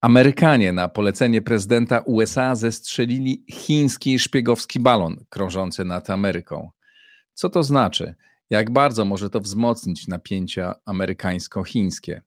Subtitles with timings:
[0.00, 6.70] Amerykanie na polecenie prezydenta USA zestrzelili chiński szpiegowski balon krążący nad Ameryką.
[7.34, 8.14] Co to znaczy?
[8.50, 12.20] Jak bardzo może to wzmocnić napięcia amerykańsko-chińskie?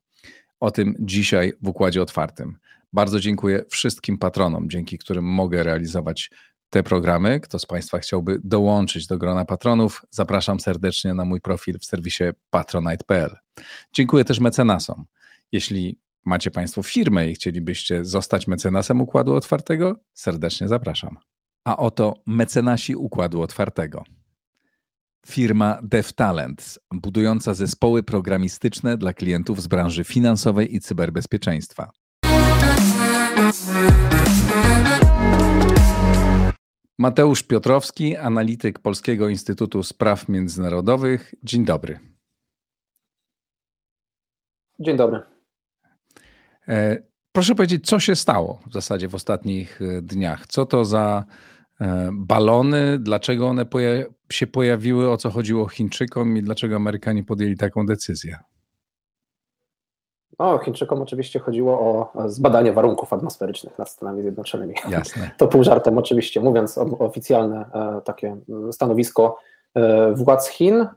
[0.60, 2.58] O tym dzisiaj w Układzie Otwartym.
[2.94, 6.30] Bardzo dziękuję wszystkim patronom, dzięki którym mogę realizować
[6.70, 7.40] te programy.
[7.40, 12.24] Kto z Państwa chciałby dołączyć do grona patronów, zapraszam serdecznie na mój profil w serwisie
[12.50, 13.36] patronite.pl.
[13.94, 15.06] Dziękuję też mecenasom.
[15.52, 21.18] Jeśli macie Państwo firmę i chcielibyście zostać mecenasem Układu Otwartego, serdecznie zapraszam.
[21.66, 24.04] A oto mecenasi Układu Otwartego.
[25.28, 31.92] Firma DevTalent, budująca zespoły programistyczne dla klientów z branży finansowej i cyberbezpieczeństwa.
[37.00, 41.34] Mateusz Piotrowski, analityk Polskiego Instytutu Spraw Międzynarodowych.
[41.44, 42.00] Dzień dobry.
[44.80, 45.22] Dzień dobry.
[46.68, 50.48] E, proszę powiedzieć, co się stało w zasadzie w ostatnich e, dniach?
[50.48, 51.26] Co to za
[51.82, 53.00] e, balony?
[53.00, 55.12] Dlaczego one poja się pojawiły?
[55.12, 58.38] O co chodziło Chińczykom i dlaczego Amerykanie podjęli taką decyzję?
[60.38, 64.74] O, Chińczykom oczywiście chodziło o zbadanie warunków atmosferycznych nad Stanami Zjednoczonymi.
[64.90, 65.32] Jasne.
[65.38, 67.66] To pół żartem oczywiście, mówiąc oficjalne
[68.04, 68.38] takie
[68.72, 69.38] stanowisko
[70.14, 70.88] władz Chin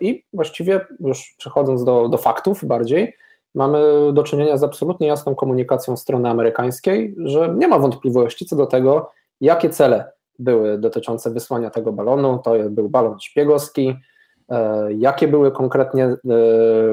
[0.00, 3.16] i właściwie już przechodząc do, do faktów bardziej,
[3.54, 3.78] mamy
[4.12, 9.10] do czynienia z absolutnie jasną komunikacją strony amerykańskiej, że nie ma wątpliwości co do tego,
[9.40, 12.40] jakie cele były dotyczące wysłania tego balonu.
[12.44, 13.96] To był balon szpiegowski.
[14.50, 16.16] E, jakie były konkretnie e,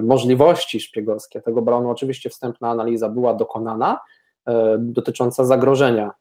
[0.02, 1.89] możliwości szpiegowskie tego balonu?
[1.89, 4.00] Oczywiście wstępna analiza była dokonana
[4.48, 6.11] e, dotycząca zagrożenia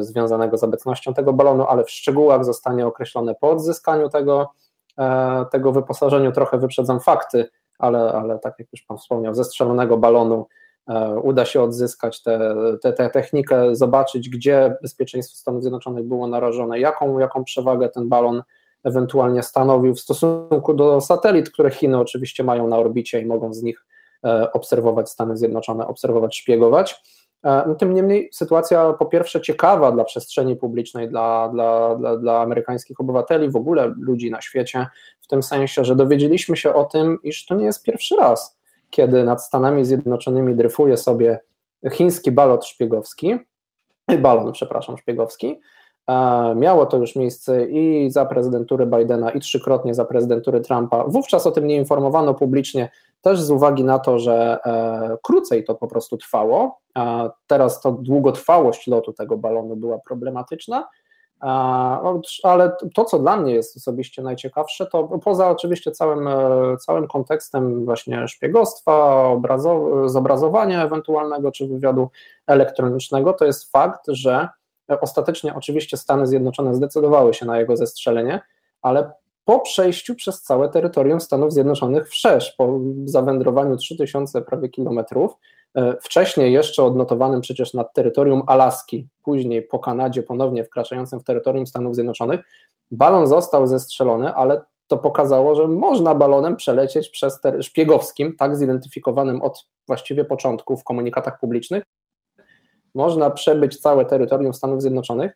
[0.00, 4.48] związanego z obecnością tego balonu, ale w szczegółach zostanie określone po odzyskaniu tego,
[5.50, 6.32] tego wyposażenia.
[6.32, 7.48] Trochę wyprzedzam fakty
[7.80, 10.46] ale, ale tak jak już Pan wspomniał, ze strzelonego balonu
[11.22, 12.22] uda się odzyskać
[12.82, 18.42] tę technikę, zobaczyć, gdzie bezpieczeństwo Stanów Zjednoczonych było narażone, jaką, jaką przewagę ten balon
[18.84, 23.62] ewentualnie stanowił w stosunku do satelit, które Chiny oczywiście mają na orbicie i mogą z
[23.62, 23.86] nich
[24.24, 27.02] e, obserwować Stany Zjednoczone, obserwować, szpiegować.
[27.44, 32.40] E, no, tym niemniej sytuacja po pierwsze ciekawa dla przestrzeni publicznej, dla, dla, dla, dla
[32.40, 34.86] amerykańskich obywateli, w ogóle ludzi na świecie,
[35.20, 38.58] w tym sensie, że dowiedzieliśmy się o tym, iż to nie jest pierwszy raz,
[38.90, 41.40] kiedy nad Stanami Zjednoczonymi dryfuje sobie
[41.92, 43.38] chiński balot szpiegowski,
[44.18, 45.60] balon, przepraszam, szpiegowski.
[46.56, 51.04] Miało to już miejsce i za prezydentury Bidena, i trzykrotnie za prezydentury Trumpa.
[51.04, 52.90] Wówczas o tym nie informowano publicznie,
[53.20, 56.80] też z uwagi na to, że e, krócej to po prostu trwało,
[57.46, 60.88] teraz to długotrwałość lotu tego balonu była problematyczna,
[62.42, 67.84] ale to, co dla mnie jest osobiście najciekawsze, to poza oczywiście całym, e, całym kontekstem
[67.84, 72.08] właśnie szpiegostwa, obrazo, zobrazowania ewentualnego czy wywiadu
[72.46, 74.48] elektronicznego, to jest fakt, że
[75.00, 78.40] ostatecznie oczywiście Stany Zjednoczone zdecydowały się na jego zestrzelenie,
[78.82, 79.12] ale
[79.44, 85.36] po przejściu przez całe terytorium Stanów Zjednoczonych wszerz, po zawędrowaniu 3000 prawie kilometrów,
[85.74, 91.66] e, wcześniej jeszcze odnotowanym przecież nad terytorium Alaski, później po Kanadzie ponownie wkraczającym w terytorium
[91.66, 92.40] Stanów Zjednoczonych,
[92.90, 99.42] balon został zestrzelony, ale to pokazało, że można balonem przelecieć przez ter- szpiegowskim, tak zidentyfikowanym
[99.42, 101.82] od właściwie początku w komunikatach publicznych,
[102.94, 105.32] można przebyć całe terytorium Stanów Zjednoczonych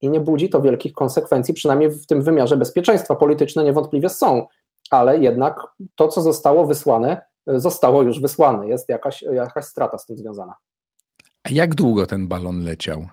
[0.00, 3.14] i nie budzi to wielkich konsekwencji, przynajmniej w tym wymiarze bezpieczeństwa.
[3.14, 4.46] Polityczne niewątpliwie są,
[4.90, 5.60] ale jednak
[5.94, 8.68] to, co zostało wysłane, zostało już wysłane.
[8.68, 10.54] Jest jakaś, jakaś strata z tym związana.
[11.44, 13.06] A jak długo ten balon leciał?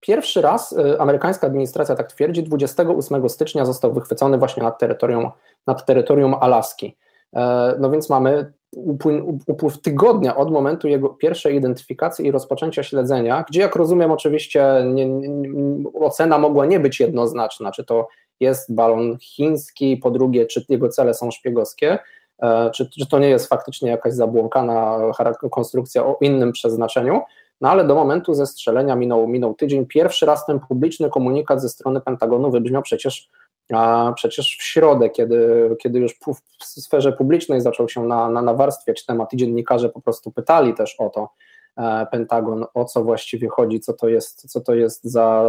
[0.00, 5.30] Pierwszy raz y, amerykańska administracja tak twierdzi, 28 stycznia został wychwycony właśnie nad terytorium,
[5.66, 6.96] nad terytorium Alaski.
[7.36, 8.52] E, no więc mamy
[9.46, 15.06] upływ tygodnia od momentu jego pierwszej identyfikacji i rozpoczęcia śledzenia, gdzie jak rozumiem oczywiście nie,
[15.06, 15.30] nie,
[15.94, 18.08] ocena mogła nie być jednoznaczna, czy to
[18.40, 21.98] jest balon chiński, po drugie czy jego cele są szpiegowskie,
[22.42, 24.98] e, czy, czy to nie jest faktycznie jakaś zabłąkana
[25.50, 27.20] konstrukcja o innym przeznaczeniu,
[27.60, 29.86] no ale do momentu zestrzelenia minął, minął tydzień.
[29.86, 33.28] Pierwszy raz ten publiczny komunikat ze strony Pentagonu wybrzmiał przecież
[33.72, 36.14] a przecież w środę, kiedy, kiedy już
[36.60, 40.94] w sferze publicznej zaczął się na, na, nawarstwiać temat i dziennikarze po prostu pytali też
[40.98, 41.28] o to,
[41.76, 45.44] e, Pentagon, o co właściwie chodzi, co to jest, co to jest za,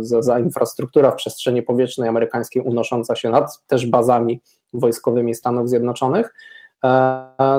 [0.00, 4.40] za, za infrastruktura w przestrzeni powietrznej amerykańskiej unosząca się nad też bazami
[4.72, 6.34] wojskowymi Stanów Zjednoczonych.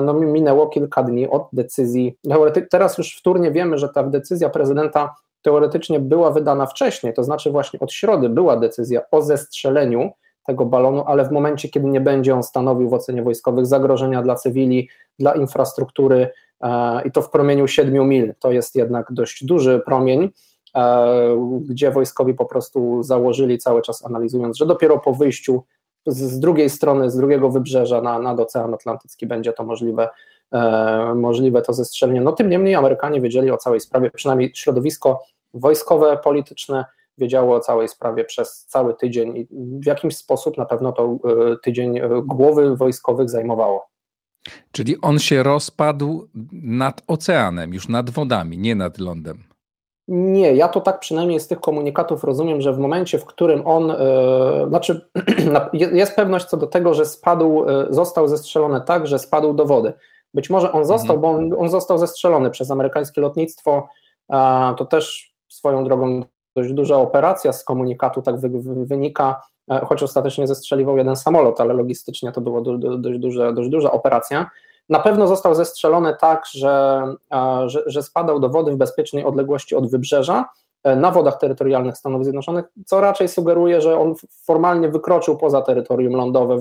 [0.02, 2.18] no, minęło kilka dni od decyzji.
[2.70, 7.80] Teraz już wtórnie wiemy, że ta decyzja prezydenta teoretycznie była wydana wcześniej, to znaczy właśnie
[7.80, 10.10] od środy była decyzja o zestrzeleniu
[10.46, 14.34] tego balonu, ale w momencie, kiedy nie będzie on stanowił w ocenie wojskowych zagrożenia dla
[14.34, 16.28] cywili, dla infrastruktury
[17.04, 20.30] i to w promieniu 7 mil, to jest jednak dość duży promień,
[21.60, 25.62] gdzie wojskowi po prostu założyli cały czas analizując, że dopiero po wyjściu
[26.06, 30.08] z, z drugiej strony, z drugiego wybrzeża na, nad Ocean Atlantycki będzie to możliwe, e,
[31.14, 32.20] możliwe to zestrzelenie.
[32.20, 35.22] No tym niemniej Amerykanie wiedzieli o całej sprawie, przynajmniej środowisko
[35.54, 36.84] wojskowe, polityczne
[37.18, 39.46] wiedziało o całej sprawie przez cały tydzień i
[39.82, 43.88] w jakimś sposób na pewno to e, tydzień e, głowy wojskowych zajmowało.
[44.72, 46.28] Czyli on się rozpadł
[46.62, 49.44] nad oceanem, już nad wodami, nie nad lądem.
[50.08, 53.88] Nie, ja to tak przynajmniej z tych komunikatów rozumiem, że w momencie, w którym on,
[53.88, 55.10] yy, znaczy
[55.72, 59.92] jest pewność co do tego, że spadł, został zestrzelony tak, że spadł do wody.
[60.34, 61.20] Być może on został, mhm.
[61.20, 63.88] bo on, on, został zestrzelony przez amerykańskie lotnictwo,
[64.78, 66.22] to też swoją drogą
[66.56, 69.42] dość duża operacja z komunikatu tak wy, wy, wynika,
[69.86, 73.90] choć ostatecznie zestrzeliwał jeden samolot, ale logistycznie to była do, do, dość, duża, dość duża
[73.90, 74.50] operacja.
[74.88, 77.04] Na pewno został zestrzelony tak, że,
[77.66, 80.48] że, że spadał do wody w bezpiecznej odległości od wybrzeża,
[80.84, 84.14] e, na wodach terytorialnych Stanów Zjednoczonych, co raczej sugeruje, że on
[84.46, 86.58] formalnie wykroczył poza terytorium lądowe.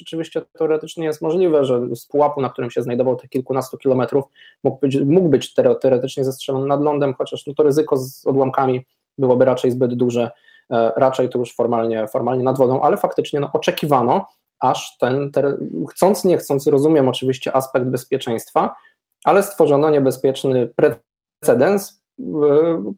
[0.00, 4.24] Oczywiście teoretycznie jest możliwe, że z pułapu, na którym się znajdował tych kilkunastu kilometrów,
[4.64, 8.86] mógł być, mógł być teoretycznie zestrzelony nad lądem, chociaż no to ryzyko z odłamkami
[9.18, 10.30] byłoby raczej zbyt duże,
[10.70, 14.26] e, raczej to już formalnie, formalnie nad wodą, ale faktycznie no, oczekiwano,
[14.60, 15.30] aż ten,
[15.90, 18.74] chcąc nie chcąc, rozumiem oczywiście aspekt bezpieczeństwa,
[19.24, 22.24] ale stworzono niebezpieczny precedens e,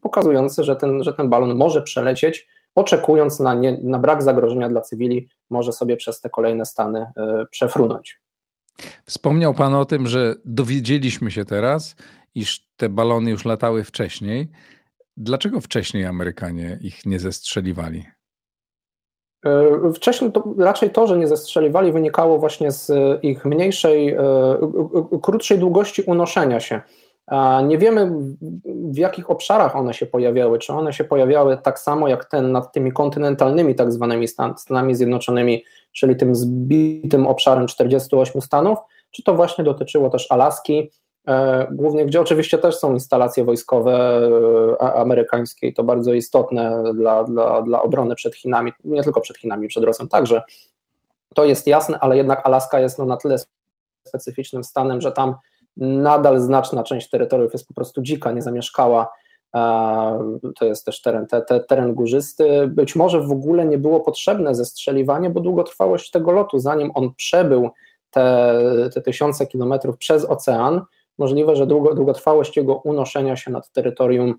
[0.01, 4.81] pokazujący, że ten, że ten balon może przelecieć, oczekując na, nie, na brak zagrożenia dla
[4.81, 8.21] cywili, może sobie przez te kolejne stany e, przefrunąć.
[9.05, 11.95] Wspomniał Pan o tym, że dowiedzieliśmy się teraz,
[12.35, 14.51] iż te balony już latały wcześniej.
[15.17, 18.05] Dlaczego wcześniej Amerykanie ich nie zestrzeliwali?
[19.45, 22.91] E, wcześniej to raczej to, że nie zestrzeliwali, wynikało właśnie z
[23.23, 24.19] ich mniejszej, e,
[25.21, 26.81] krótszej długości unoszenia się.
[27.63, 28.11] Nie wiemy,
[28.65, 30.59] w jakich obszarach one się pojawiały.
[30.59, 34.27] Czy one się pojawiały tak samo jak ten nad tymi kontynentalnymi, tak zwanymi
[34.57, 38.79] Stanami Zjednoczonymi, czyli tym zbitym obszarem 48 stanów,
[39.11, 40.89] czy to właśnie dotyczyło też Alaski,
[41.27, 44.21] E, głównie gdzie oczywiście też są instalacje wojskowe
[44.81, 49.37] e, amerykańskie i to bardzo istotne dla, dla, dla obrony przed Chinami, nie tylko przed
[49.37, 50.41] Chinami, przed Rosją także.
[51.35, 53.37] To jest jasne, ale jednak Alaska jest no na tyle
[54.07, 55.35] specyficznym stanem, że tam
[55.77, 59.11] nadal znaczna część terytoriów jest po prostu dzika, niezamieszkała.
[60.55, 62.67] To jest też teren, te, te, teren górzysty.
[62.67, 67.69] Być może w ogóle nie było potrzebne zestrzeliwanie, bo długotrwałość tego lotu, zanim on przebył
[68.09, 68.59] te,
[68.93, 70.81] te tysiące kilometrów przez ocean,
[71.17, 74.35] możliwe, że długo, długotrwałość jego unoszenia się nad terytorium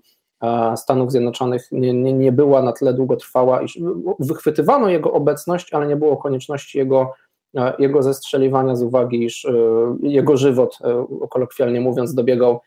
[0.75, 3.79] Stanów Zjednoczonych nie, nie, nie była na tyle długotrwała, iż
[4.19, 7.13] wychwytywano jego obecność, ale nie było konieczności jego,
[7.79, 9.51] jego zestrzeliwania z uwagi, iż e,
[10.01, 10.79] jego żywot,
[11.29, 12.59] kolokwialnie mówiąc, dobiegał,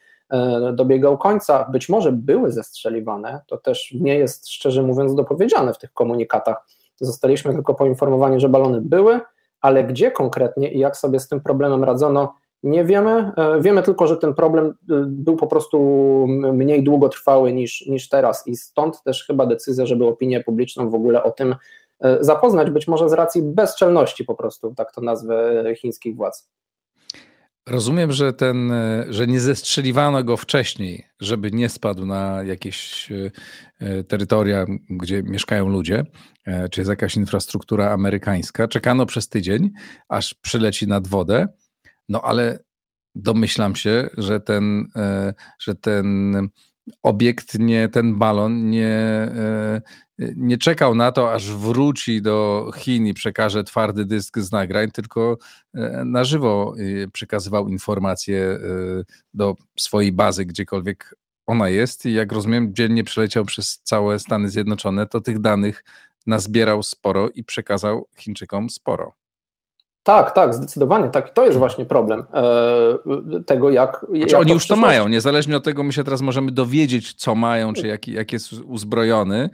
[0.73, 1.69] dobiegał końca.
[1.73, 6.67] Być może były zestrzeliwane, to też nie jest szczerze mówiąc dopowiedziane w tych komunikatach.
[7.01, 9.21] Zostaliśmy tylko poinformowani, że balony były,
[9.61, 13.33] ale gdzie konkretnie i jak sobie z tym problemem radzono, nie wiemy.
[13.37, 14.73] E, wiemy tylko, że ten problem e,
[15.07, 15.79] był po prostu
[16.53, 21.23] mniej długotrwały niż, niż teraz i stąd też chyba decyzja, żeby opinię publiczną w ogóle
[21.23, 21.57] o tym e,
[22.21, 26.49] zapoznać, być może z racji bezczelności po prostu, tak to nazwę chińskich władz.
[27.69, 28.73] Rozumiem, że ten,
[29.09, 33.09] że nie zestrzeliwano go wcześniej, żeby nie spadł na jakieś
[34.09, 36.05] terytoria, gdzie mieszkają ludzie,
[36.71, 38.69] czy jest jakaś infrastruktura amerykańska.
[38.69, 39.71] Czekano przez tydzień,
[40.09, 41.49] aż przyleci nad wodę
[42.09, 42.59] no ale
[43.15, 46.37] domyślam się, że ten, e, że ten
[47.03, 49.83] obiekt, nie, ten balon nie, e,
[50.37, 55.39] nie czekał na to, aż wróci do Chin i przekaże twardy dysk z nagrań, tylko
[55.75, 56.75] e, na żywo
[57.13, 58.59] przekazywał informacje
[59.35, 61.15] do swojej bazy, gdziekolwiek
[61.47, 62.07] ona jest.
[62.07, 65.85] I jak rozumiem, dziennie przeleciał przez całe Stany Zjednoczone, to tych danych
[66.27, 69.15] nazbierał sporo i przekazał Chińczykom sporo.
[70.09, 71.31] Tak, tak, zdecydowanie tak.
[71.31, 74.07] To jest właśnie problem e, tego, jak.
[74.09, 77.35] Znaczy, jak oni już to mają, niezależnie od tego, my się teraz możemy dowiedzieć, co
[77.35, 79.51] mają, czy jak, jak jest uzbrojony,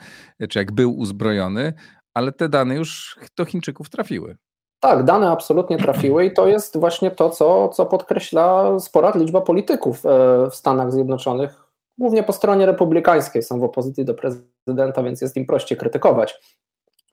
[0.49, 1.73] czy jak był uzbrojony,
[2.15, 4.37] ale te dane już do Chińczyków trafiły.
[4.81, 10.07] Tak, dane absolutnie trafiły i to jest właśnie to, co, co podkreśla spora liczba polityków
[10.07, 10.09] e,
[10.51, 11.65] w Stanach Zjednoczonych,
[11.99, 16.41] głównie po stronie republikańskiej, są w opozycji do prezydenta, więc jest im prościej krytykować.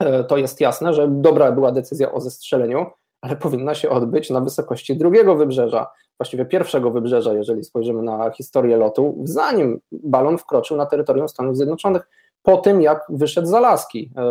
[0.00, 2.86] E, to jest jasne, że dobra była decyzja o zestrzeleniu
[3.22, 8.76] ale powinna się odbyć na wysokości drugiego wybrzeża, właściwie pierwszego wybrzeża, jeżeli spojrzymy na historię
[8.76, 12.08] lotu, zanim balon wkroczył na terytorium Stanów Zjednoczonych,
[12.42, 14.10] po tym jak wyszedł z Alaski.
[14.16, 14.24] E,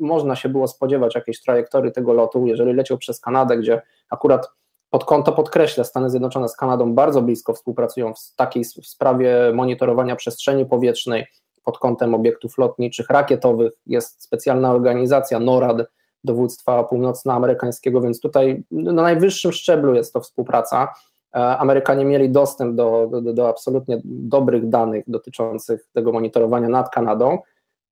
[0.00, 4.50] można się było spodziewać jakiejś trajektorii tego lotu, jeżeli leciał przez Kanadę, gdzie akurat
[4.90, 10.66] pod kąto podkreślę, Stany Zjednoczone z Kanadą bardzo blisko współpracują w takiej sprawie monitorowania przestrzeni
[10.66, 11.26] powietrznej
[11.64, 13.72] pod kątem obiektów lotniczych, rakietowych.
[13.86, 15.86] Jest specjalna organizacja NORAD,
[16.24, 20.88] dowództwa północnoamerykańskiego, więc tutaj na najwyższym szczeblu jest to współpraca.
[21.34, 27.38] E, Amerykanie mieli dostęp do, do, do absolutnie dobrych danych dotyczących tego monitorowania nad Kanadą.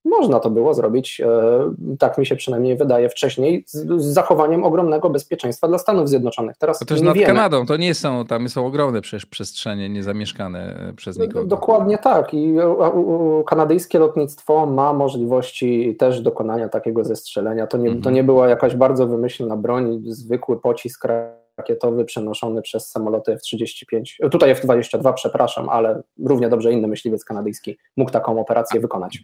[0.04, 1.26] Można to było zrobić, e,
[1.98, 6.56] tak mi się przynajmniej wydaje, wcześniej, z, z zachowaniem ogromnego bezpieczeństwa dla Stanów Zjednoczonych.
[6.56, 7.26] Teraz to też nad wiemy.
[7.26, 11.44] Kanadą, to nie są, tam są ogromne przecież przestrzenie niezamieszkane przez nikogo.
[11.44, 12.54] Dokładnie tak i
[13.46, 17.66] kanadyjskie lotnictwo ma możliwości też dokonania takiego zestrzelenia.
[17.66, 18.02] To nie, mhm.
[18.02, 21.04] to nie była jakaś bardzo wymyślna broń, zwykły pocisk
[21.58, 28.10] rakietowy przenoszony przez samoloty F-35, tutaj F-22, przepraszam, ale równie dobrze inny myśliwiec kanadyjski mógł
[28.10, 29.18] taką operację wykonać.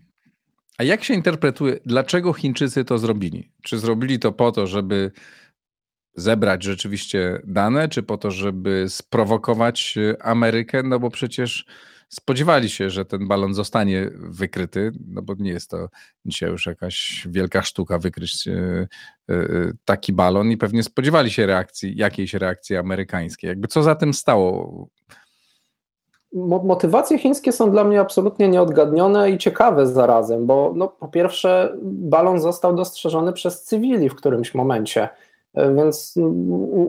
[0.79, 3.53] A jak się interpretuje, dlaczego Chińczycy to zrobili?
[3.63, 5.11] Czy zrobili to po to, żeby
[6.15, 10.83] zebrać rzeczywiście dane, czy po to, żeby sprowokować Amerykę?
[10.83, 11.67] No bo przecież
[12.09, 15.89] spodziewali się, że ten balon zostanie wykryty, no bo nie jest to
[16.25, 18.89] dzisiaj już jakaś wielka sztuka wykryć e,
[19.31, 23.49] e, taki balon i pewnie spodziewali się reakcji, jakiejś reakcji amerykańskiej.
[23.49, 24.89] Jakby co za tym stało?
[26.35, 32.41] Motywacje chińskie są dla mnie absolutnie nieodgadnione i ciekawe zarazem, bo no, po pierwsze balon
[32.41, 35.09] został dostrzeżony przez cywili w którymś momencie,
[35.55, 36.15] e, więc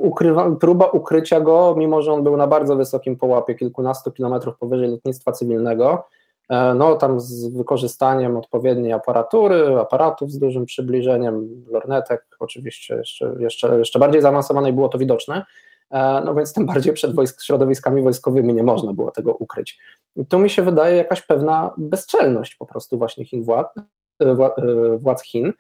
[0.02, 4.90] ukrywa, próba ukrycia go, mimo że on był na bardzo wysokim połapie, kilkunastu kilometrów powyżej
[4.90, 6.08] lotnictwa cywilnego,
[6.50, 13.80] e, no tam z wykorzystaniem odpowiedniej aparatury, aparatów z dużym przybliżeniem, lornetek, oczywiście jeszcze, jeszcze,
[13.80, 15.46] jeszcze bardziej zaawansowanej było to widoczne,
[16.26, 19.80] no więc tym bardziej przed wojsk, środowiskami wojskowymi nie można było tego ukryć.
[20.16, 23.68] I tu mi się wydaje jakaś pewna bezczelność po prostu właśnie Chin władz,
[24.22, 25.54] e, e, władz Chin,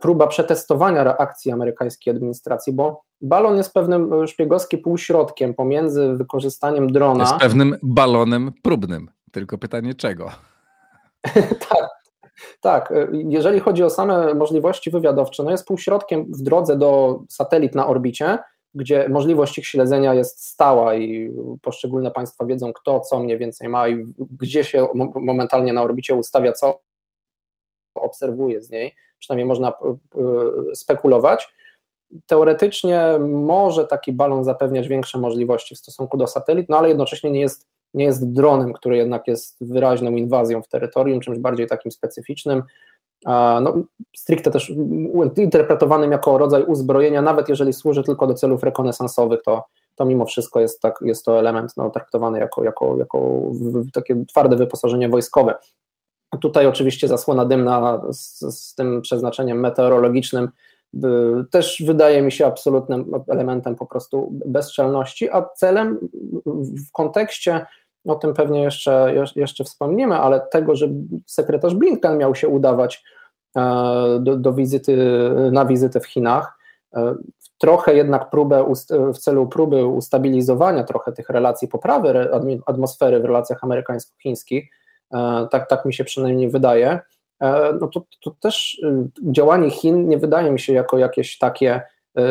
[0.00, 7.24] próba przetestowania reakcji amerykańskiej administracji, bo balon jest pewnym szpiegowskim półśrodkiem pomiędzy wykorzystaniem drona.
[7.24, 10.30] Jest pewnym balonem próbnym, tylko pytanie czego?
[11.70, 11.88] tak,
[12.60, 17.86] tak, jeżeli chodzi o same możliwości wywiadowcze, no jest półśrodkiem w drodze do satelit na
[17.86, 18.38] orbicie,
[18.76, 23.88] gdzie możliwość ich śledzenia jest stała i poszczególne państwa wiedzą, kto co mniej więcej ma
[23.88, 24.04] i
[24.40, 26.80] gdzie się momentalnie na orbicie ustawia, co
[27.94, 29.72] obserwuje z niej, przynajmniej można
[30.74, 31.54] spekulować.
[32.26, 37.40] Teoretycznie może taki balon zapewniać większe możliwości w stosunku do satelit, no ale jednocześnie nie
[37.40, 42.62] jest, nie jest dronem, który jednak jest wyraźną inwazją w terytorium, czymś bardziej takim specyficznym,
[43.60, 43.74] no,
[44.16, 44.72] stricte też
[45.36, 50.60] interpretowanym jako rodzaj uzbrojenia, nawet jeżeli służy tylko do celów rekonesansowych, to, to mimo wszystko
[50.60, 53.42] jest, tak, jest to element no, traktowany jako, jako, jako
[53.92, 55.54] takie twarde wyposażenie wojskowe.
[56.40, 60.48] Tutaj oczywiście zasłona dymna z, z tym przeznaczeniem meteorologicznym
[61.50, 65.98] też wydaje mi się absolutnym elementem po prostu bezczelności, a celem
[66.88, 67.66] w kontekście
[68.06, 70.88] o tym pewnie jeszcze, jeszcze wspomnimy, ale tego, że
[71.26, 73.04] sekretarz Blinken miał się udawać
[73.56, 73.62] e,
[74.20, 74.96] do, do wizyty,
[75.52, 76.58] na wizytę w Chinach,
[76.96, 77.14] e,
[77.58, 78.72] trochę jednak próbę,
[79.14, 82.28] w celu próby ustabilizowania trochę tych relacji, poprawy
[82.66, 84.64] atmosfery w relacjach amerykańsko-chińskich,
[85.14, 87.00] e, tak, tak mi się przynajmniej wydaje,
[87.80, 88.80] no to, to też
[89.22, 91.82] działanie Chin nie wydaje mi się jako jakieś takie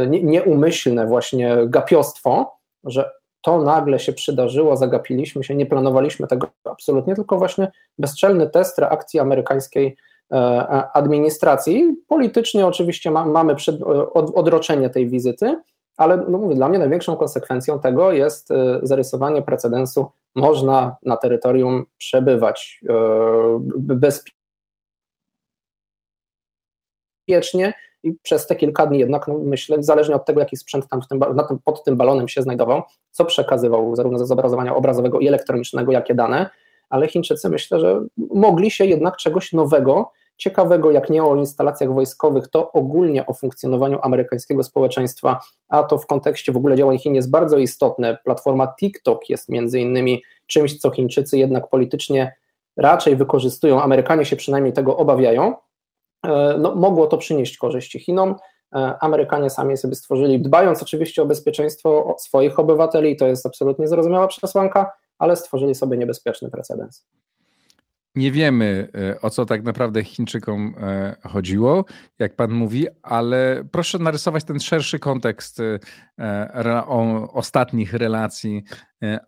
[0.08, 3.12] nieumyślne właśnie gapiostwo, że
[3.45, 9.19] to nagle się przydarzyło, zagapiliśmy się, nie planowaliśmy tego absolutnie, tylko właśnie bezczelny test reakcji
[9.19, 9.97] amerykańskiej
[10.31, 10.37] e,
[10.93, 11.95] administracji.
[12.07, 13.81] Politycznie oczywiście ma, mamy przed,
[14.13, 15.61] od, odroczenie tej wizyty,
[15.97, 20.11] ale no mówię, dla mnie największą konsekwencją tego jest e, zarysowanie precedensu.
[20.35, 22.93] Można na terytorium przebywać e,
[27.27, 27.73] bezpiecznie
[28.05, 31.19] i przez te kilka dni jednak, no myślę, zależnie od tego, jaki sprzęt tam, tym,
[31.47, 32.81] tym, pod tym balonem się znajdował,
[33.12, 36.50] co przekazywał zarówno ze zobrazowania obrazowego i elektronicznego, jakie dane,
[36.89, 42.47] ale Chińczycy myślę, że mogli się jednak czegoś nowego, ciekawego, jak nie o instalacjach wojskowych,
[42.47, 47.31] to ogólnie o funkcjonowaniu amerykańskiego społeczeństwa, a to w kontekście w ogóle działań Chin jest
[47.31, 48.17] bardzo istotne.
[48.24, 52.35] Platforma TikTok jest między innymi czymś, co Chińczycy jednak politycznie
[52.77, 55.55] raczej wykorzystują, Amerykanie się przynajmniej tego obawiają,
[56.60, 58.36] no, mogło to przynieść korzyści Chinom.
[58.75, 64.27] E, Amerykanie sami sobie stworzyli, dbając oczywiście o bezpieczeństwo swoich obywateli, to jest absolutnie zrozumiała
[64.27, 67.05] przesłanka, ale stworzyli sobie niebezpieczny precedens.
[68.15, 71.86] nie wiemy, e, o co tak naprawdę Chińczykom e, chodziło,
[72.20, 75.60] jak pan mówi, ale proszę narysować ten szerszy kontekst
[76.17, 78.63] e, ostatnich relacji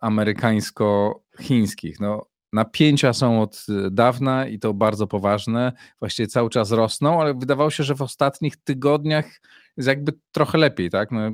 [0.00, 2.00] amerykańsko-chińskich.
[2.00, 7.70] No, napięcia są od dawna i to bardzo poważne, właściwie cały czas rosną, ale wydawało
[7.70, 9.40] się, że w ostatnich tygodniach
[9.76, 11.10] jest jakby trochę lepiej, tak?
[11.10, 11.30] No,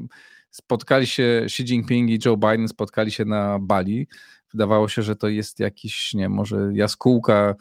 [0.51, 4.07] spotkali się Xi Jinping i Joe Biden, spotkali się na Bali
[4.55, 7.55] wydawało się, że to jest jakiś, nie może jaskółka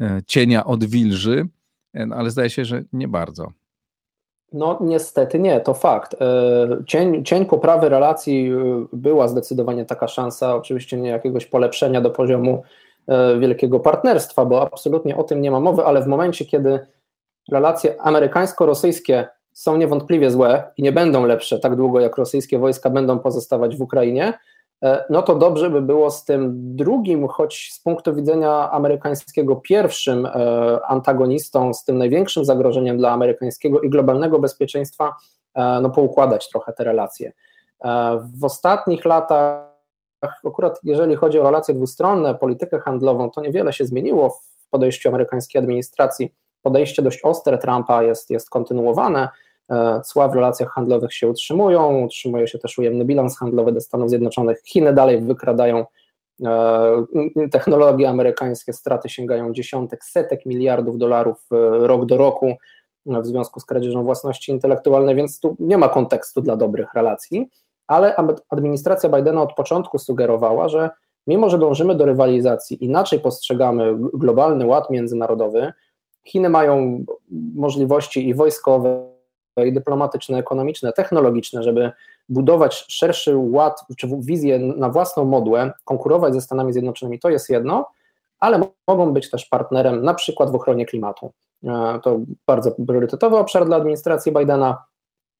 [0.00, 1.48] e, cienia od wilży,
[1.94, 3.52] e, no, ale zdaje się, że nie bardzo.
[4.52, 6.14] No niestety nie, to fakt.
[6.20, 8.50] E, cień, cień poprawy relacji
[8.92, 12.62] była zdecydowanie taka szansa, oczywiście nie jakiegoś polepszenia do poziomu
[13.38, 16.86] wielkiego partnerstwa, bo absolutnie o tym nie ma mowy, ale w momencie, kiedy
[17.52, 23.18] relacje amerykańsko-rosyjskie są niewątpliwie złe i nie będą lepsze tak długo, jak rosyjskie wojska będą
[23.18, 24.32] pozostawać w Ukrainie,
[24.82, 30.26] E, no to dobrze by było z tym drugim, choć z punktu widzenia amerykańskiego pierwszym
[30.26, 30.30] e,
[30.86, 35.14] antagonistą, z tym największym zagrożeniem dla amerykańskiego i globalnego bezpieczeństwa,
[35.54, 37.32] e, no poukładać trochę te relacje.
[38.38, 39.67] W ostatnich latach,
[40.44, 45.58] akurat jeżeli chodzi o relacje dwustronne, politykę handlową, to niewiele się zmieniło w podejściu amerykańskiej
[45.62, 46.34] administracji.
[46.62, 49.28] Podejście dość ostre Trumpa jest, jest kontynuowane
[49.70, 54.08] E, cła w relacjach handlowych się utrzymują, utrzymuje się też ujemny bilans handlowy do Stanów
[54.08, 54.62] Zjednoczonych.
[54.64, 55.86] Chiny dalej wykradają
[56.44, 57.04] e,
[57.52, 61.56] technologie amerykańskie, straty sięgają dziesiątek, setek miliardów dolarów e,
[61.86, 62.56] rok do roku
[63.06, 67.50] w związku z kradzieżą własności intelektualnej, więc tu nie ma kontekstu dla dobrych relacji,
[67.88, 68.16] ale
[68.50, 70.90] administracja Bidena od początku sugerowała, że
[71.26, 75.72] mimo, że dążymy do rywalizacji, inaczej postrzegamy globalny ład międzynarodowy,
[76.28, 77.04] Chiny mają
[77.54, 79.08] możliwości i wojskowe,
[79.66, 81.92] i dyplomatyczne, ekonomiczne, technologiczne, żeby
[82.28, 87.90] budować szerszy ład czy wizję na własną modłę, konkurować ze Stanami Zjednoczonymi, to jest jedno,
[88.40, 91.32] ale mogą być też partnerem na przykład w ochronie klimatu.
[91.64, 94.84] E, to bardzo priorytetowy obszar dla administracji Bidena.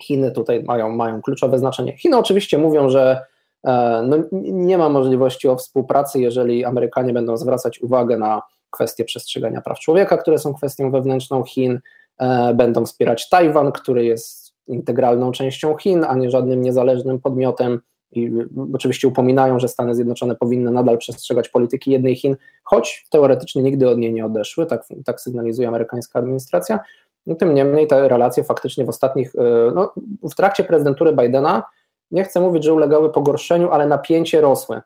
[0.02, 1.96] Chiny tutaj mają, mają kluczowe znaczenie.
[1.96, 3.20] Chiny oczywiście mówią, że
[3.64, 9.60] e, no, nie ma możliwości o współpracy, jeżeli Amerykanie będą zwracać uwagę na kwestie przestrzegania
[9.60, 11.80] praw człowieka, które są kwestią wewnętrzną Chin,
[12.18, 17.80] E, będą wspierać Tajwan, który jest integralną częścią Chin, a nie żadnym niezależnym podmiotem.
[18.12, 18.30] I
[18.74, 23.98] oczywiście upominają, że Stany Zjednoczone powinny nadal przestrzegać polityki jednej Chin, choć teoretycznie nigdy od
[23.98, 26.80] niej nie odeszły, tak, tak sygnalizuje amerykańska administracja.
[27.28, 31.62] No, tym niemniej te relacje faktycznie w ostatnich, e, no, w trakcie prezydentury Bidena,
[32.10, 34.76] nie chcę mówić, że ulegały pogorszeniu, ale napięcie rosły.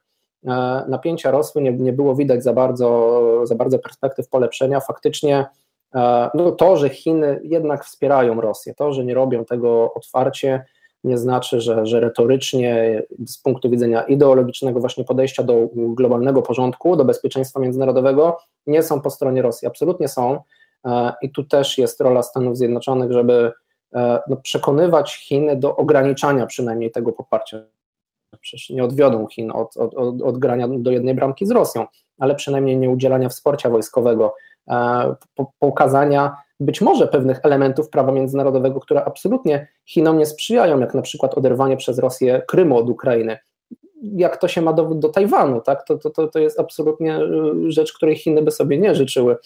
[0.47, 4.81] E, napięcia rosły, nie, nie było widać za bardzo, za bardzo perspektyw polepszenia.
[4.81, 5.47] Faktycznie
[5.95, 10.65] E, no to, że Chiny jednak wspierają Rosję, to, że nie robią tego otwarcie,
[11.05, 17.05] nie znaczy, że, że retorycznie, z punktu widzenia ideologicznego właśnie podejścia do globalnego porządku, do
[17.05, 19.69] bezpieczeństwa międzynarodowego, nie są po stronie Rosji.
[19.69, 20.41] Absolutnie są.
[20.87, 23.53] E, I tu też jest rola Stanów Zjednoczonych, żeby
[23.95, 27.59] e, no, przekonywać Chiny do ograniczania przynajmniej tego poparcia.
[28.41, 31.87] Przecież nie odwiodą Chin od, od, od, od grania do jednej bramki z Rosją,
[32.19, 34.35] ale przynajmniej nie udzielania wsparcia wojskowego
[34.71, 35.15] E,
[35.59, 41.39] pokazania być może pewnych elementów prawa międzynarodowego, które absolutnie Chinom nie sprzyjają, jak na przykład
[41.39, 43.39] oderwanie przez Rosję Krymu od Ukrainy.
[44.03, 45.87] Jak to się ma do, do Tajwanu, tak?
[45.87, 47.21] to, to, to jest absolutnie
[47.69, 49.37] rzecz, której Chiny by sobie nie życzyły,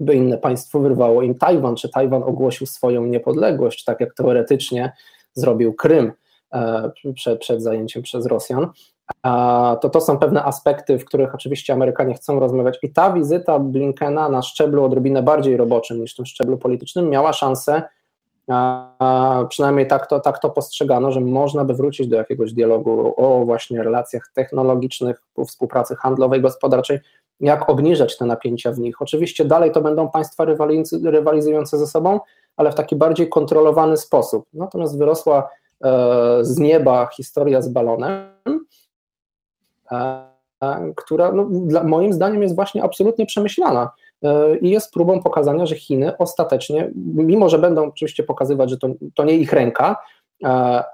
[0.00, 4.92] by inne państwo wyrwało im Tajwan, czy Tajwan ogłosił swoją niepodległość, tak jak teoretycznie
[5.34, 6.12] zrobił Krym
[6.52, 8.66] e, przed, przed zajęciem przez Rosjan.
[9.80, 12.78] To to są pewne aspekty, w których oczywiście Amerykanie chcą rozmawiać.
[12.82, 17.82] I ta wizyta Blinkena na szczeblu odrobinę bardziej roboczym niż tym szczeblu politycznym miała szansę,
[19.48, 23.82] przynajmniej tak to, tak to postrzegano, że można by wrócić do jakiegoś dialogu o właśnie
[23.82, 26.98] relacjach technologicznych, współpracy handlowej, gospodarczej,
[27.40, 29.02] jak obniżać te napięcia w nich.
[29.02, 30.44] Oczywiście dalej to będą państwa
[31.04, 32.20] rywalizujące ze sobą,
[32.56, 34.46] ale w taki bardziej kontrolowany sposób.
[34.52, 35.48] Natomiast wyrosła
[35.84, 38.36] e, z nieba historia z balonem,
[40.96, 43.90] która no, dla, moim zdaniem jest właśnie absolutnie przemyślana
[44.22, 48.88] e, i jest próbą pokazania, że Chiny ostatecznie, mimo że będą oczywiście pokazywać, że to,
[49.14, 49.96] to nie ich ręka, e,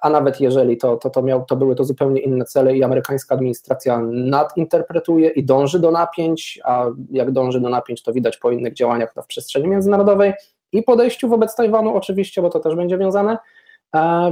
[0.01, 3.35] a nawet jeżeli to, to, to, miał, to były to zupełnie inne cele i amerykańska
[3.35, 8.75] administracja nadinterpretuje i dąży do napięć, a jak dąży do napięć, to widać po innych
[8.75, 10.33] działaniach w przestrzeni międzynarodowej
[10.73, 13.39] i podejściu wobec Tajwanu oczywiście, bo to też będzie wiązane,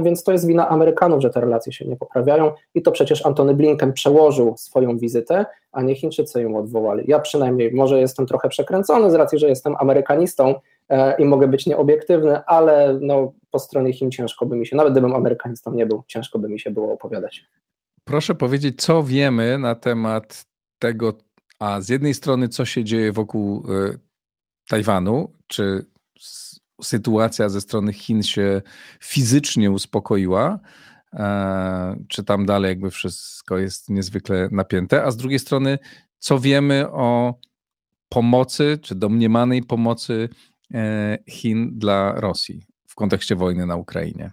[0.01, 3.53] więc to jest wina Amerykanów, że te relacje się nie poprawiają i to przecież Antony
[3.53, 7.03] Blinken przełożył swoją wizytę, a nie Chińczycy ją odwołali.
[7.07, 10.55] Ja przynajmniej może jestem trochę przekręcony z racji, że jestem amerykanistą
[10.89, 14.93] e, i mogę być nieobiektywny, ale no, po stronie Chin ciężko by mi się, nawet
[14.93, 17.45] gdybym amerykanistą nie był, ciężko by mi się było opowiadać.
[18.03, 20.45] Proszę powiedzieć, co wiemy na temat
[20.79, 21.13] tego,
[21.59, 23.63] A z jednej strony, co się dzieje wokół
[24.67, 25.85] Tajwanu, czy
[26.81, 28.61] sytuacja ze strony Chin się
[28.99, 30.59] fizycznie uspokoiła,
[32.07, 35.79] czy tam dalej jakby wszystko jest niezwykle napięte, a z drugiej strony,
[36.19, 37.35] co wiemy o
[38.09, 40.29] pomocy, czy domniemanej pomocy
[40.73, 42.70] e, Chin dla Rosji
[43.01, 44.31] kontekście wojny na Ukrainie?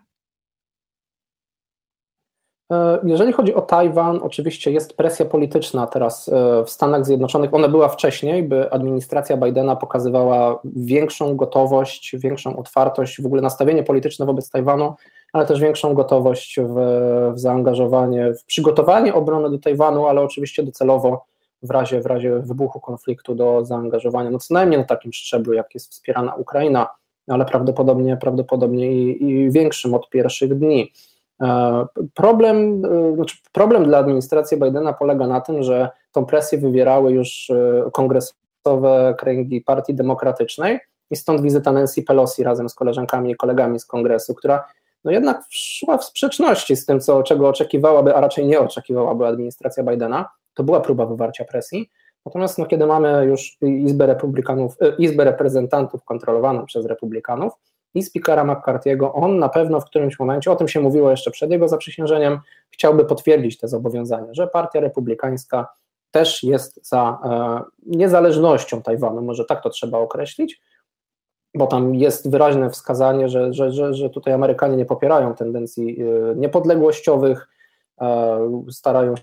[2.72, 7.54] E, jeżeli chodzi o Tajwan, oczywiście jest presja polityczna teraz e, w Stanach Zjednoczonych.
[7.54, 14.26] Ona była wcześniej, by administracja Bidena pokazywała większą gotowość, większą otwartość, w ogóle nastawienie polityczne
[14.26, 14.94] wobec Tajwanu,
[15.32, 16.74] ale też większą gotowość w,
[17.34, 21.24] w zaangażowanie, w przygotowanie obrony do Tajwanu, ale oczywiście docelowo
[21.62, 25.74] w razie, w razie wybuchu konfliktu do zaangażowania, no co najmniej na takim szczeblu, jak
[25.74, 26.88] jest wspierana Ukraina,
[27.28, 30.92] ale prawdopodobnie, prawdopodobnie i, i większym od pierwszych dni.
[31.42, 37.12] E, problem, e, znaczy problem dla administracji Bidena polega na tym, że tą presję wywierały
[37.12, 43.36] już e, kongresowe kręgi Partii Demokratycznej i stąd wizyta Nancy Pelosi razem z koleżankami i
[43.36, 44.64] kolegami z kongresu, która
[45.04, 49.82] no jednak szła w sprzeczności z tym, co, czego oczekiwałaby, a raczej nie oczekiwałaby administracja
[49.82, 50.28] Bidena.
[50.54, 51.90] To była próba wywarcia presji.
[52.28, 57.52] Natomiast no, kiedy mamy już Izbę Republikanów, Izbę Reprezentantów kontrolowaną przez Republikanów,
[57.94, 61.50] i speakera McCarthy'ego, on na pewno w którymś momencie, o tym się mówiło jeszcze przed
[61.50, 65.68] jego zaprzysiężeniem, chciałby potwierdzić te zobowiązania, że Partia Republikańska
[66.10, 70.60] też jest za e, niezależnością Tajwanu, może tak to trzeba określić,
[71.54, 76.34] bo tam jest wyraźne wskazanie, że, że, że, że tutaj Amerykanie nie popierają tendencji e,
[76.36, 77.48] niepodległościowych,
[78.00, 79.14] e, starają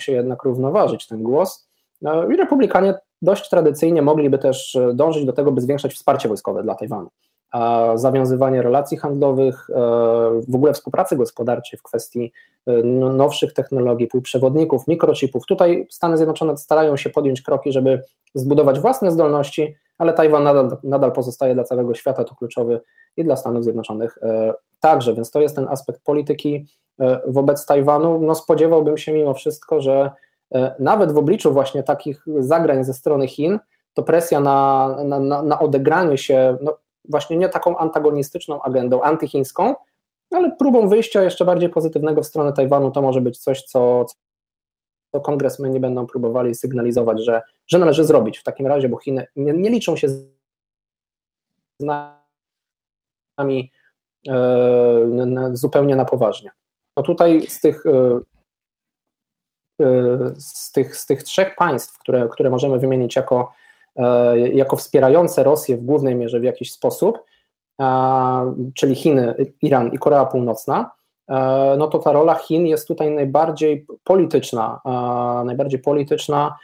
[0.00, 1.67] się jednak równoważyć ten głos.
[2.02, 7.10] I Republikanie dość tradycyjnie mogliby też dążyć do tego, by zwiększać wsparcie wojskowe dla Tajwanu
[7.94, 9.74] zawiązywanie relacji handlowych, e,
[10.48, 12.32] w ogóle współpracy gospodarczej w kwestii
[12.66, 12.72] e,
[13.12, 15.46] nowszych technologii, półprzewodników, mikrochipów.
[15.46, 18.02] Tutaj Stany Zjednoczone starają się podjąć kroki, żeby
[18.34, 22.80] zbudować własne zdolności, ale Tajwan nadal, nadal pozostaje dla całego świata to kluczowy
[23.16, 26.66] i dla Stanów Zjednoczonych e, także, więc to jest ten aspekt polityki
[27.26, 28.20] wobec Tajwanu.
[28.20, 30.10] No spodziewałbym się mimo wszystko, że
[30.78, 33.58] nawet w obliczu właśnie takich zagrań ze strony Chin,
[33.94, 39.74] to presja na, na, na odegranie się, no, właśnie nie taką antagonistyczną agendą antychińską,
[40.30, 44.06] ale próbą wyjścia jeszcze bardziej pozytywnego w stronę Tajwanu to może być coś, co,
[45.12, 49.52] co kongresmeni będą próbowali sygnalizować, że, że należy zrobić w takim razie, bo Chiny nie,
[49.52, 50.24] nie liczą się z
[53.38, 53.72] nami
[54.28, 56.50] e, zupełnie na poważnie.
[56.96, 58.20] No tutaj z tych, e, e,
[60.38, 63.52] z tych, z tych trzech państw, które, które możemy wymienić jako
[63.98, 67.18] E, jako wspierające Rosję w głównej mierze w jakiś sposób,
[68.74, 70.90] czyli Chiny, Iran i Korea Północna,
[71.28, 74.80] e, no to ta rola Chin jest tutaj najbardziej polityczna,
[75.44, 76.56] najbardziej polityczna,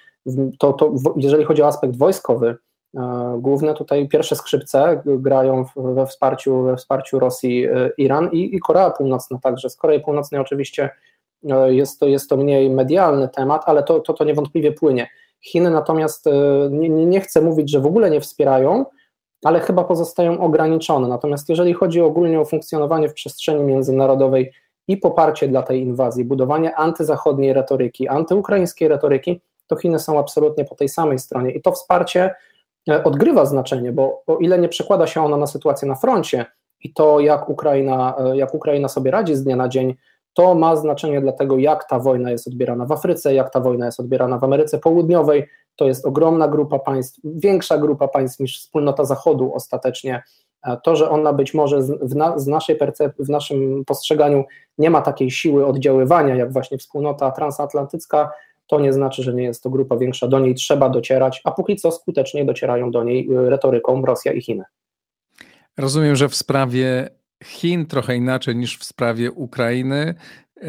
[0.58, 2.56] to, to jeżeli chodzi o aspekt wojskowy,
[2.96, 7.66] e, główne tutaj pierwsze skrzypce grają we wsparciu, we wsparciu Rosji
[7.98, 9.70] Iran i, i Korea Północna także.
[9.70, 10.90] Z Korei Północnej oczywiście
[11.66, 15.08] jest to, jest to mniej medialny temat, ale to, to, to niewątpliwie płynie.
[15.40, 16.30] Chiny natomiast e,
[16.70, 18.84] nie, nie chcę mówić, że w ogóle nie wspierają,
[19.44, 21.08] ale chyba pozostają ograniczone.
[21.08, 24.52] Natomiast jeżeli chodzi ogólnie o funkcjonowanie w przestrzeni międzynarodowej
[24.88, 30.74] i poparcie dla tej inwazji, budowanie antyzachodniej retoryki, antyukraińskiej retoryki, to Chiny są absolutnie po
[30.74, 32.34] tej samej stronie i to wsparcie
[32.88, 36.46] e, odgrywa znaczenie, bo o ile nie przekłada się ono na sytuację na froncie
[36.80, 39.94] i to, jak Ukraina, e, jak Ukraina sobie radzi z dnia na dzień,
[40.34, 43.86] to ma znaczenie dla tego, jak ta wojna jest odbierana w Afryce, jak ta wojna
[43.86, 45.48] jest odbierana w Ameryce Południowej.
[45.76, 50.22] To jest ogromna grupa państw, większa grupa państw niż wspólnota Zachodu ostatecznie.
[50.82, 54.44] To, że ona być może w, na, z naszej percep- w naszym postrzeganiu
[54.78, 58.30] nie ma takiej siły oddziaływania, jak właśnie wspólnota transatlantycka,
[58.66, 60.28] to nie znaczy, że nie jest to grupa większa.
[60.28, 64.42] Do niej trzeba docierać, a póki co skutecznie docierają do niej y, retoryką Rosja i
[64.42, 64.64] Chiny.
[65.78, 67.08] Rozumiem, że w sprawie
[67.44, 70.14] Chin trochę inaczej niż w sprawie Ukrainy.
[70.56, 70.64] Yy,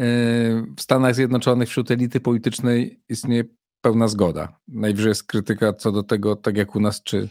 [0.76, 3.44] w Stanach Zjednoczonych wśród elity politycznej istnieje
[3.80, 4.48] pełna zgoda.
[4.68, 7.28] Najwyżej jest krytyka co do tego, tak jak u nas, czy,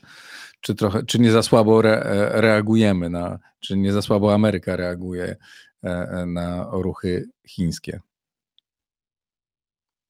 [0.62, 2.02] czy, trochę, czy nie za słabo re,
[2.34, 5.36] reagujemy, na, czy nie za słabo Ameryka reaguje
[5.84, 8.00] e, e, na ruchy chińskie.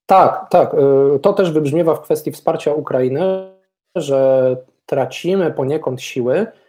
[0.06, 0.74] Tak, tak.
[0.74, 3.20] Y, to też wybrzmiewa w kwestii wsparcia Ukrainy,
[3.96, 6.65] że tracimy poniekąd siły, E,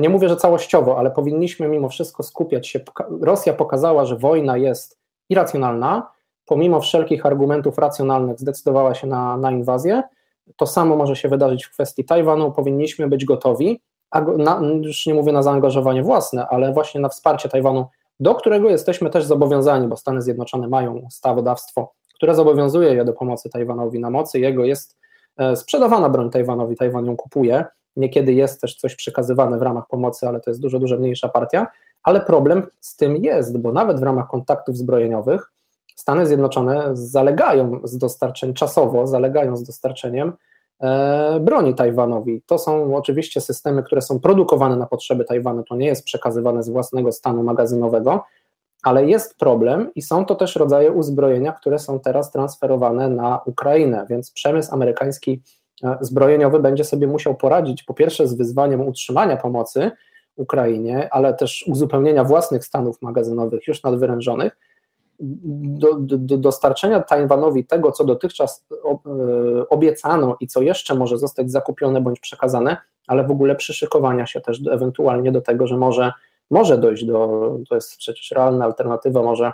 [0.00, 2.80] nie mówię, że całościowo, ale powinniśmy mimo wszystko skupiać się.
[3.20, 6.10] Rosja pokazała, że wojna jest irracjonalna,
[6.46, 10.02] pomimo wszelkich argumentów racjonalnych zdecydowała się na, na inwazję.
[10.56, 12.52] To samo może się wydarzyć w kwestii Tajwanu.
[12.52, 17.48] Powinniśmy być gotowi, a na, już nie mówię na zaangażowanie własne, ale właśnie na wsparcie
[17.48, 17.86] Tajwanu,
[18.20, 23.50] do którego jesteśmy też zobowiązani, bo Stany Zjednoczone mają stawodawstwo, które zobowiązuje je do pomocy
[23.50, 24.98] Tajwanowi na mocy jego jest
[25.54, 27.64] sprzedawana broń Tajwanowi, Tajwan ją kupuje.
[27.96, 31.66] Niekiedy jest też coś przekazywane w ramach pomocy, ale to jest dużo, dużo mniejsza partia.
[32.02, 35.54] Ale problem z tym jest, bo nawet w ramach kontaktów zbrojeniowych
[35.94, 40.32] Stany Zjednoczone zalegają z dostarczeniem, czasowo zalegają z dostarczeniem
[40.80, 42.42] e, broni Tajwanowi.
[42.46, 46.68] To są oczywiście systemy, które są produkowane na potrzeby Tajwanu, to nie jest przekazywane z
[46.68, 48.24] własnego stanu magazynowego,
[48.82, 54.06] ale jest problem i są to też rodzaje uzbrojenia, które są teraz transferowane na Ukrainę,
[54.10, 55.42] więc przemysł amerykański
[56.00, 59.90] zbrojeniowy będzie sobie musiał poradzić po pierwsze z wyzwaniem utrzymania pomocy
[60.36, 64.56] Ukrainie, ale też uzupełnienia własnych stanów magazynowych już nadwyrężonych,
[65.20, 72.00] do, do, dostarczenia Tajwanowi tego, co dotychczas e, obiecano i co jeszcze może zostać zakupione
[72.00, 76.12] bądź przekazane, ale w ogóle przyszykowania się też ewentualnie do tego, że może,
[76.50, 79.52] może dojść do, to jest przecież realna alternatywa, może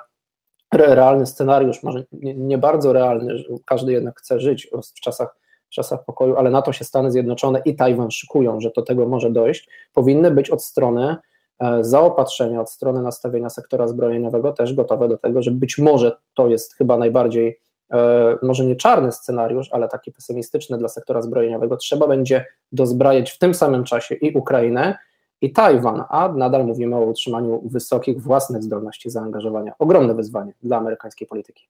[0.74, 5.36] realny scenariusz, może nie, nie bardzo realny, każdy jednak chce żyć w czasach,
[5.70, 9.30] czasach pokoju, ale na to się Stany Zjednoczone i Tajwan szykują, że do tego może
[9.30, 11.16] dojść, powinny być od strony
[11.60, 16.48] E, zaopatrzenia od strony nastawienia sektora zbrojeniowego też gotowe do tego, że być może to
[16.48, 17.60] jest chyba najbardziej,
[17.92, 21.76] e, może nie czarny scenariusz, ale taki pesymistyczny dla sektora zbrojeniowego.
[21.76, 24.98] Trzeba będzie dozbrajać w tym samym czasie i Ukrainę,
[25.42, 29.72] i Tajwan, a nadal mówimy o utrzymaniu wysokich własnych zdolności zaangażowania.
[29.78, 31.68] Ogromne wyzwanie dla amerykańskiej polityki.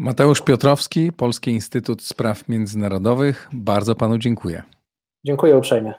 [0.00, 3.48] Mateusz Piotrowski, Polski Instytut Spraw Międzynarodowych.
[3.52, 4.62] Bardzo panu dziękuję.
[5.24, 5.94] Dziękuję uprzejmie.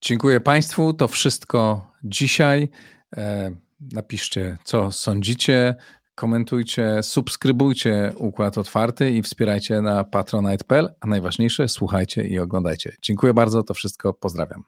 [0.00, 0.92] Dziękuję Państwu.
[0.92, 2.68] To wszystko dzisiaj.
[3.16, 3.50] E,
[3.92, 5.74] napiszcie, co sądzicie,
[6.14, 12.96] komentujcie, subskrybujcie Układ Otwarty i wspierajcie na patronite.pl, a najważniejsze, słuchajcie i oglądajcie.
[13.02, 14.64] Dziękuję bardzo, to wszystko, pozdrawiam.